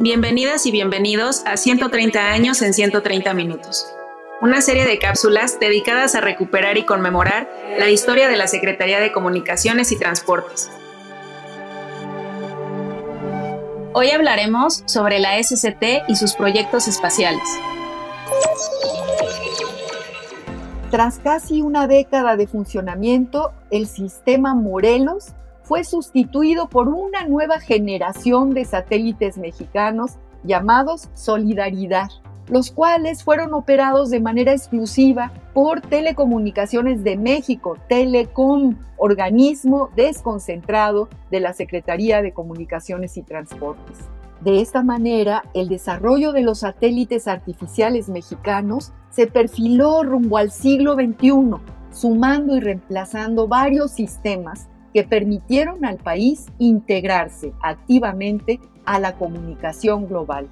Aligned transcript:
Bienvenidas 0.00 0.64
y 0.64 0.70
bienvenidos 0.70 1.42
a 1.44 1.56
130 1.56 2.30
años 2.30 2.62
en 2.62 2.72
130 2.72 3.34
minutos, 3.34 3.84
una 4.40 4.60
serie 4.60 4.86
de 4.86 5.00
cápsulas 5.00 5.58
dedicadas 5.58 6.14
a 6.14 6.20
recuperar 6.20 6.78
y 6.78 6.84
conmemorar 6.84 7.50
la 7.80 7.90
historia 7.90 8.28
de 8.28 8.36
la 8.36 8.46
Secretaría 8.46 9.00
de 9.00 9.10
Comunicaciones 9.10 9.90
y 9.90 9.98
Transportes. 9.98 10.70
Hoy 13.92 14.12
hablaremos 14.12 14.84
sobre 14.86 15.18
la 15.18 15.42
SCT 15.42 16.06
y 16.06 16.14
sus 16.14 16.34
proyectos 16.34 16.86
espaciales. 16.86 17.48
Tras 20.92 21.18
casi 21.18 21.60
una 21.60 21.88
década 21.88 22.36
de 22.36 22.46
funcionamiento, 22.46 23.50
el 23.72 23.88
sistema 23.88 24.54
Morelos 24.54 25.34
fue 25.68 25.84
sustituido 25.84 26.70
por 26.70 26.88
una 26.88 27.26
nueva 27.26 27.60
generación 27.60 28.54
de 28.54 28.64
satélites 28.64 29.36
mexicanos 29.36 30.12
llamados 30.42 31.10
Solidaridad, 31.12 32.08
los 32.48 32.70
cuales 32.70 33.22
fueron 33.22 33.52
operados 33.52 34.08
de 34.08 34.18
manera 34.18 34.52
exclusiva 34.52 35.30
por 35.52 35.82
Telecomunicaciones 35.82 37.04
de 37.04 37.18
México, 37.18 37.76
Telecom, 37.86 38.76
organismo 38.96 39.90
desconcentrado 39.94 41.10
de 41.30 41.40
la 41.40 41.52
Secretaría 41.52 42.22
de 42.22 42.32
Comunicaciones 42.32 43.18
y 43.18 43.22
Transportes. 43.22 43.98
De 44.40 44.62
esta 44.62 44.82
manera, 44.82 45.44
el 45.52 45.68
desarrollo 45.68 46.32
de 46.32 46.40
los 46.40 46.60
satélites 46.60 47.28
artificiales 47.28 48.08
mexicanos 48.08 48.92
se 49.10 49.26
perfiló 49.26 50.02
rumbo 50.02 50.38
al 50.38 50.50
siglo 50.50 50.94
XXI, 50.94 51.56
sumando 51.90 52.56
y 52.56 52.60
reemplazando 52.60 53.48
varios 53.48 53.90
sistemas 53.90 54.68
permitieron 55.04 55.84
al 55.84 55.98
país 55.98 56.46
integrarse 56.58 57.52
activamente 57.62 58.60
a 58.84 58.98
la 58.98 59.16
comunicación 59.16 60.06
global. 60.08 60.48